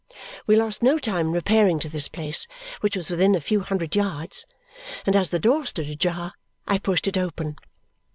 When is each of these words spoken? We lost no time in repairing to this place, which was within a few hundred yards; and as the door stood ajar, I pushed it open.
We 0.47 0.55
lost 0.55 0.81
no 0.81 0.97
time 0.97 1.27
in 1.27 1.31
repairing 1.31 1.77
to 1.77 1.87
this 1.87 2.07
place, 2.07 2.47
which 2.79 2.95
was 2.97 3.11
within 3.11 3.35
a 3.35 3.39
few 3.39 3.59
hundred 3.59 3.95
yards; 3.95 4.47
and 5.05 5.15
as 5.15 5.29
the 5.29 5.37
door 5.37 5.67
stood 5.67 5.87
ajar, 5.89 6.33
I 6.67 6.79
pushed 6.79 7.07
it 7.07 7.17
open. 7.17 7.57